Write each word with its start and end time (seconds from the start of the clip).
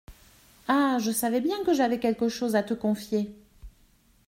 Ah! 0.67 0.97
je 0.99 1.11
savais 1.11 1.41
bien 1.41 1.63
que 1.63 1.75
j’avais 1.75 1.99
quelque 1.99 2.27
chose 2.27 2.55
à 2.55 2.63
te 2.63 2.73
confier. 2.73 3.35